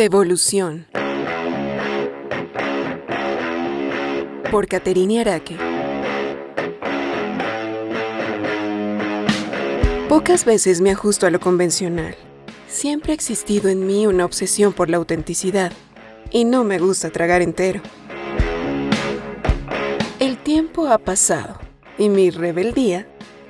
Fevolución. 0.00 0.86
Por 4.48 4.68
Caterine 4.68 5.22
Araque. 5.22 5.56
Pocas 10.08 10.44
veces 10.44 10.80
me 10.80 10.92
ajusto 10.92 11.26
a 11.26 11.30
lo 11.30 11.40
convencional. 11.40 12.14
Siempre 12.68 13.10
ha 13.10 13.14
existido 13.16 13.68
en 13.68 13.88
mí 13.88 14.06
una 14.06 14.24
obsesión 14.24 14.72
por 14.72 14.88
la 14.88 14.98
autenticidad 14.98 15.72
y 16.30 16.44
no 16.44 16.62
me 16.62 16.78
gusta 16.78 17.10
tragar 17.10 17.42
entero. 17.42 17.80
El 20.20 20.38
tiempo 20.38 20.86
ha 20.86 20.98
pasado 20.98 21.58
y 21.98 22.08
mi 22.08 22.30
rebeldía 22.30 23.08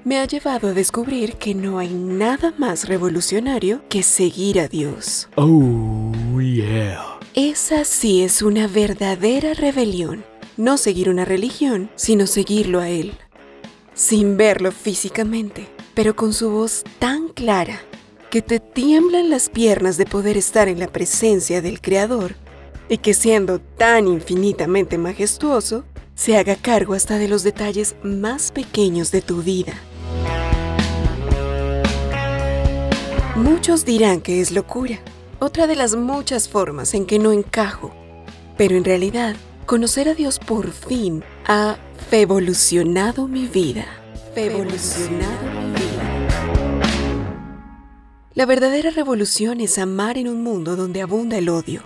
me 0.08 0.18
ha 0.18 0.24
llevado 0.24 0.68
a 0.68 0.72
descubrir 0.72 1.34
que 1.34 1.54
no 1.54 1.78
hay 1.78 1.90
nada 1.92 2.54
más 2.56 2.88
revolucionario 2.88 3.82
que 3.90 4.02
seguir 4.02 4.58
a 4.58 4.66
Dios. 4.66 5.28
Oh, 5.36 6.40
yeah. 6.40 7.18
Esa 7.34 7.84
sí 7.84 8.22
es 8.22 8.40
una 8.40 8.68
verdadera 8.68 9.52
rebelión. 9.52 10.24
No 10.56 10.78
seguir 10.78 11.10
una 11.10 11.26
religión, 11.26 11.90
sino 11.94 12.26
seguirlo 12.26 12.80
a 12.80 12.88
Él. 12.88 13.12
Sin 13.92 14.38
verlo 14.38 14.72
físicamente, 14.72 15.68
pero 15.92 16.16
con 16.16 16.32
su 16.32 16.48
voz 16.48 16.84
tan 16.98 17.28
clara 17.28 17.78
que 18.30 18.40
te 18.40 18.60
tiemblan 18.60 19.28
las 19.28 19.50
piernas 19.50 19.98
de 19.98 20.06
poder 20.06 20.38
estar 20.38 20.68
en 20.68 20.78
la 20.78 20.88
presencia 20.88 21.60
del 21.60 21.82
Creador 21.82 22.34
y 22.88 22.96
que 22.96 23.12
siendo 23.12 23.58
tan 23.60 24.08
infinitamente 24.08 24.96
majestuoso, 24.96 25.84
se 26.14 26.38
haga 26.38 26.56
cargo 26.56 26.94
hasta 26.94 27.18
de 27.18 27.28
los 27.28 27.42
detalles 27.42 27.94
más 28.02 28.52
pequeños 28.52 29.12
de 29.12 29.20
tu 29.20 29.42
vida. 29.42 29.74
Muchos 33.36 33.84
dirán 33.84 34.20
que 34.20 34.40
es 34.40 34.50
locura, 34.50 34.98
otra 35.38 35.66
de 35.66 35.76
las 35.76 35.94
muchas 35.94 36.48
formas 36.48 36.94
en 36.94 37.06
que 37.06 37.18
no 37.18 37.30
encajo, 37.30 37.94
pero 38.56 38.76
en 38.76 38.84
realidad 38.84 39.36
conocer 39.66 40.08
a 40.08 40.14
Dios 40.14 40.38
por 40.38 40.72
fin 40.72 41.22
ha 41.46 41.76
evolucionado 42.10 43.28
mi 43.28 43.46
vida. 43.46 43.86
Evolucionado 44.34 45.44
mi 45.62 45.72
vida. 45.72 46.08
La 48.34 48.46
verdadera 48.46 48.90
revolución 48.90 49.60
es 49.60 49.78
amar 49.78 50.18
en 50.18 50.28
un 50.28 50.42
mundo 50.42 50.74
donde 50.74 51.02
abunda 51.02 51.38
el 51.38 51.48
odio. 51.48 51.82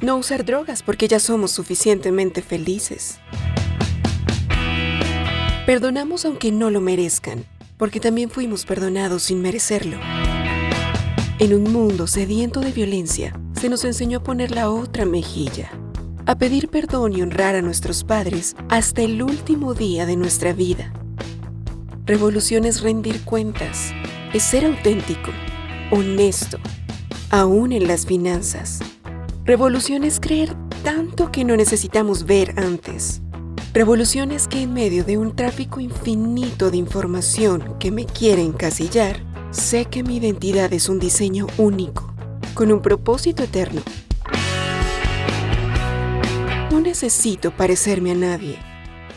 No 0.00 0.16
usar 0.16 0.44
drogas 0.44 0.82
porque 0.82 1.08
ya 1.08 1.18
somos 1.18 1.50
suficientemente 1.50 2.42
felices. 2.42 3.18
Perdonamos 5.66 6.24
aunque 6.26 6.52
no 6.52 6.70
lo 6.70 6.80
merezcan 6.80 7.46
porque 7.76 8.00
también 8.00 8.30
fuimos 8.30 8.64
perdonados 8.64 9.24
sin 9.24 9.42
merecerlo. 9.42 9.98
En 11.38 11.54
un 11.54 11.72
mundo 11.72 12.06
sediento 12.06 12.60
de 12.60 12.70
violencia, 12.72 13.38
se 13.60 13.68
nos 13.68 13.84
enseñó 13.84 14.18
a 14.18 14.22
poner 14.22 14.50
la 14.50 14.70
otra 14.70 15.04
mejilla, 15.04 15.70
a 16.26 16.38
pedir 16.38 16.68
perdón 16.68 17.12
y 17.12 17.22
honrar 17.22 17.56
a 17.56 17.62
nuestros 17.62 18.04
padres 18.04 18.54
hasta 18.68 19.02
el 19.02 19.22
último 19.22 19.74
día 19.74 20.06
de 20.06 20.16
nuestra 20.16 20.52
vida. 20.52 20.92
Revolución 22.06 22.66
es 22.66 22.82
rendir 22.82 23.22
cuentas, 23.22 23.92
es 24.32 24.42
ser 24.42 24.66
auténtico, 24.66 25.30
honesto, 25.90 26.58
aún 27.30 27.72
en 27.72 27.88
las 27.88 28.06
finanzas. 28.06 28.80
Revolución 29.44 30.04
es 30.04 30.20
creer 30.20 30.54
tanto 30.84 31.32
que 31.32 31.44
no 31.44 31.56
necesitamos 31.56 32.24
ver 32.24 32.54
antes. 32.58 33.23
Revoluciones 33.74 34.46
que 34.46 34.62
en 34.62 34.72
medio 34.72 35.02
de 35.02 35.18
un 35.18 35.34
tráfico 35.34 35.80
infinito 35.80 36.70
de 36.70 36.76
información 36.76 37.76
que 37.80 37.90
me 37.90 38.06
quiere 38.06 38.40
encasillar, 38.40 39.20
sé 39.50 39.86
que 39.86 40.04
mi 40.04 40.18
identidad 40.18 40.72
es 40.72 40.88
un 40.88 41.00
diseño 41.00 41.48
único, 41.58 42.14
con 42.54 42.70
un 42.70 42.80
propósito 42.80 43.42
eterno. 43.42 43.82
No 46.70 46.78
necesito 46.78 47.50
parecerme 47.50 48.12
a 48.12 48.14
nadie. 48.14 48.60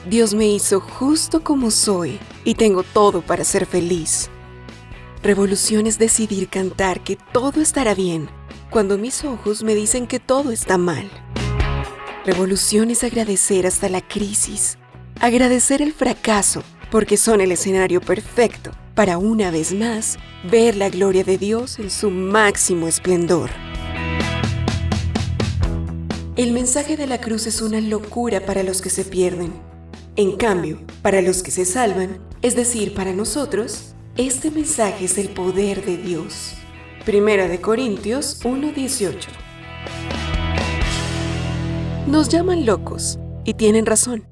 Dios 0.09 0.33
me 0.33 0.47
hizo 0.47 0.79
justo 0.79 1.43
como 1.43 1.69
soy 1.69 2.17
y 2.43 2.55
tengo 2.55 2.81
todo 2.81 3.21
para 3.21 3.43
ser 3.43 3.67
feliz. 3.67 4.31
Revolución 5.21 5.85
es 5.85 5.99
decidir 5.99 6.49
cantar 6.49 7.03
que 7.03 7.15
todo 7.31 7.61
estará 7.61 7.93
bien 7.93 8.27
cuando 8.71 8.97
mis 8.97 9.23
ojos 9.23 9.61
me 9.61 9.75
dicen 9.75 10.07
que 10.07 10.19
todo 10.19 10.49
está 10.49 10.79
mal. 10.79 11.07
Revolución 12.27 12.91
es 12.91 13.05
agradecer 13.05 13.65
hasta 13.65 13.87
la 13.87 14.01
crisis, 14.01 14.77
agradecer 15.21 15.81
el 15.81 15.93
fracaso, 15.93 16.61
porque 16.91 17.15
son 17.15 17.39
el 17.39 17.53
escenario 17.53 18.01
perfecto 18.01 18.71
para 18.95 19.17
una 19.17 19.49
vez 19.49 19.73
más 19.73 20.17
ver 20.43 20.75
la 20.75 20.89
gloria 20.89 21.23
de 21.23 21.37
Dios 21.37 21.79
en 21.79 21.89
su 21.89 22.09
máximo 22.09 22.89
esplendor. 22.89 23.49
El 26.35 26.51
mensaje 26.51 26.97
de 26.97 27.07
la 27.07 27.21
cruz 27.21 27.47
es 27.47 27.61
una 27.61 27.79
locura 27.79 28.45
para 28.45 28.61
los 28.61 28.81
que 28.81 28.89
se 28.89 29.05
pierden. 29.05 29.53
En 30.17 30.35
cambio, 30.35 30.81
para 31.01 31.21
los 31.21 31.41
que 31.41 31.51
se 31.51 31.63
salvan, 31.63 32.19
es 32.41 32.57
decir, 32.57 32.93
para 32.93 33.13
nosotros, 33.13 33.95
este 34.17 34.51
mensaje 34.51 35.05
es 35.05 35.17
el 35.17 35.29
poder 35.29 35.85
de 35.85 35.95
Dios. 35.95 36.55
Primera 37.05 37.47
de 37.47 37.61
Corintios 37.61 38.43
1:18 38.43 39.46
nos 42.07 42.29
llaman 42.29 42.65
locos 42.65 43.19
y 43.43 43.53
tienen 43.55 43.85
razón. 43.85 44.25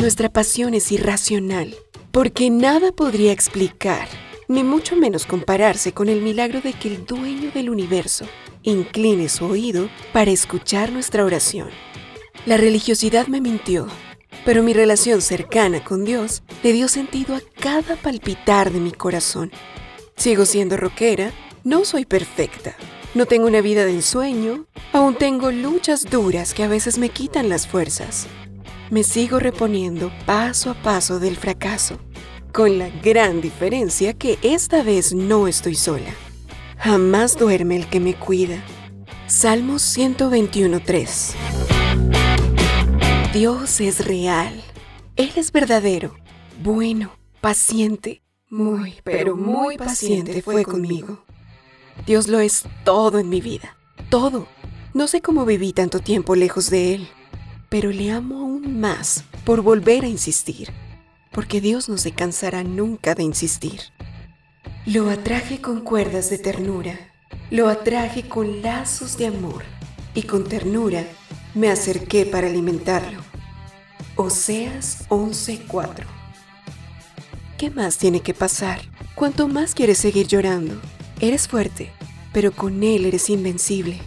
Nuestra 0.00 0.28
pasión 0.28 0.74
es 0.74 0.92
irracional, 0.92 1.74
porque 2.12 2.48
nada 2.48 2.92
podría 2.92 3.32
explicar, 3.32 4.06
ni 4.46 4.62
mucho 4.62 4.94
menos 4.94 5.26
compararse 5.26 5.92
con 5.92 6.08
el 6.08 6.22
milagro 6.22 6.60
de 6.60 6.74
que 6.74 6.94
el 6.94 7.06
dueño 7.06 7.50
del 7.50 7.70
universo 7.70 8.24
incline 8.62 9.28
su 9.28 9.46
oído 9.46 9.88
para 10.12 10.30
escuchar 10.30 10.92
nuestra 10.92 11.24
oración. 11.24 11.70
La 12.46 12.56
religiosidad 12.56 13.26
me 13.26 13.40
mintió, 13.40 13.88
pero 14.44 14.62
mi 14.62 14.74
relación 14.74 15.22
cercana 15.22 15.82
con 15.82 16.04
Dios 16.04 16.44
le 16.62 16.72
dio 16.72 16.86
sentido 16.86 17.34
a 17.34 17.40
cada 17.60 17.96
palpitar 17.96 18.70
de 18.70 18.78
mi 18.78 18.92
corazón. 18.92 19.50
Sigo 20.16 20.44
siendo 20.44 20.76
rockera, 20.76 21.32
no 21.64 21.84
soy 21.84 22.04
perfecta, 22.04 22.76
no 23.14 23.26
tengo 23.26 23.46
una 23.46 23.60
vida 23.60 23.84
de 23.84 23.92
ensueño, 23.92 24.66
aún 24.92 25.14
tengo 25.14 25.52
luchas 25.52 26.04
duras 26.04 26.52
que 26.52 26.64
a 26.64 26.68
veces 26.68 26.98
me 26.98 27.10
quitan 27.10 27.48
las 27.48 27.68
fuerzas. 27.68 28.26
Me 28.90 29.04
sigo 29.04 29.38
reponiendo 29.38 30.10
paso 30.26 30.70
a 30.70 30.74
paso 30.74 31.20
del 31.20 31.36
fracaso, 31.36 31.98
con 32.52 32.78
la 32.78 32.88
gran 33.02 33.40
diferencia 33.40 34.14
que 34.14 34.38
esta 34.42 34.82
vez 34.82 35.14
no 35.14 35.46
estoy 35.46 35.76
sola. 35.76 36.10
Jamás 36.78 37.38
duerme 37.38 37.76
el 37.76 37.88
que 37.88 38.00
me 38.00 38.14
cuida. 38.14 38.62
Salmos 39.26 39.82
121.3 39.96 41.34
Dios 43.32 43.80
es 43.80 44.06
real. 44.06 44.62
Él 45.16 45.32
es 45.36 45.50
verdadero, 45.50 46.14
bueno, 46.62 47.12
paciente, 47.40 48.22
muy, 48.50 48.96
pero 49.02 49.36
muy 49.36 49.76
paciente 49.76 50.42
fue 50.42 50.64
conmigo. 50.64 51.24
Dios 52.06 52.28
lo 52.28 52.40
es 52.40 52.64
todo 52.84 53.18
en 53.18 53.28
mi 53.28 53.40
vida, 53.40 53.76
todo. 54.10 54.46
No 54.92 55.08
sé 55.08 55.22
cómo 55.22 55.44
viví 55.44 55.72
tanto 55.72 56.00
tiempo 56.00 56.36
lejos 56.36 56.70
de 56.70 56.94
Él, 56.94 57.08
pero 57.68 57.90
le 57.90 58.12
amo 58.12 58.40
aún 58.40 58.78
más 58.78 59.24
por 59.44 59.62
volver 59.62 60.04
a 60.04 60.08
insistir, 60.08 60.70
porque 61.32 61.60
Dios 61.60 61.88
no 61.88 61.98
se 61.98 62.12
cansará 62.12 62.62
nunca 62.62 63.14
de 63.14 63.22
insistir. 63.22 63.80
Lo 64.86 65.10
atraje 65.10 65.60
con 65.60 65.80
cuerdas 65.80 66.30
de 66.30 66.38
ternura, 66.38 66.98
lo 67.50 67.68
atraje 67.68 68.28
con 68.28 68.62
lazos 68.62 69.16
de 69.16 69.26
amor, 69.26 69.64
y 70.14 70.22
con 70.22 70.44
ternura 70.44 71.04
me 71.54 71.70
acerqué 71.70 72.26
para 72.26 72.46
alimentarlo. 72.46 73.20
Oseas 74.16 75.06
11:4 75.08 76.04
¿Qué 77.58 77.70
más 77.70 77.98
tiene 77.98 78.20
que 78.20 78.34
pasar? 78.34 78.80
¿Cuánto 79.14 79.48
más 79.48 79.74
quieres 79.74 79.98
seguir 79.98 80.26
llorando? 80.26 80.80
Eres 81.20 81.46
fuerte, 81.48 81.92
pero 82.32 82.52
con 82.52 82.82
él 82.82 83.06
eres 83.06 83.30
invencible. 83.30 84.00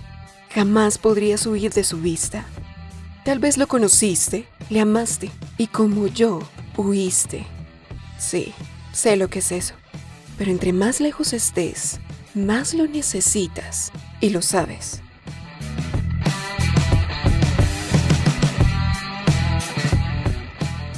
Jamás 0.54 0.98
podrías 0.98 1.46
huir 1.46 1.72
de 1.72 1.84
su 1.84 1.98
vista. 1.98 2.46
Tal 3.24 3.40
vez 3.40 3.58
lo 3.58 3.68
conociste, 3.68 4.48
le 4.70 4.82
amaste 4.82 5.30
y 5.58 5.68
como 5.68 6.08
yo, 6.08 6.40
huiste. 6.76 7.46
Sí, 8.18 8.54
sé 8.92 9.16
lo 9.16 9.30
que 9.30 9.40
es 9.40 9.52
eso. 9.52 9.74
Pero 10.38 10.52
entre 10.52 10.74
más 10.74 11.00
lejos 11.00 11.34
estés, 11.34 12.00
más 12.36 12.74
lo 12.74 12.88
necesitas 12.88 13.92
y 14.22 14.30
lo 14.30 14.42
sabes. 14.42 15.02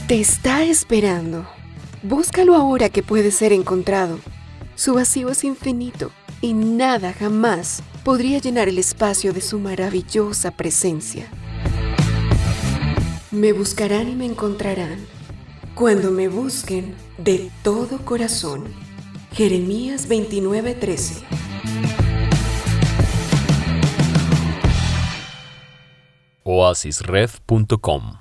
Te 0.07 0.19
está 0.19 0.63
esperando. 0.63 1.47
Búscalo 2.01 2.56
ahora 2.56 2.89
que 2.89 3.03
puede 3.03 3.29
ser 3.29 3.53
encontrado. 3.53 4.19
Su 4.79 4.93
vacío 4.93 5.27
es 5.27 5.43
infinito 5.43 6.09
y 6.39 6.53
nada 6.53 7.11
jamás 7.11 7.83
podría 8.05 8.39
llenar 8.39 8.69
el 8.69 8.77
espacio 8.77 9.33
de 9.33 9.41
su 9.41 9.59
maravillosa 9.59 10.51
presencia. 10.51 11.29
Me 13.29 13.51
buscarán 13.51 14.07
y 14.07 14.15
me 14.15 14.25
encontrarán 14.25 15.05
cuando 15.75 16.11
me 16.11 16.29
busquen 16.29 16.95
de 17.17 17.51
todo 17.61 18.05
corazón. 18.05 18.73
Jeremías 19.33 20.07
29:13 20.07 21.25
oasisred.com 26.45 28.19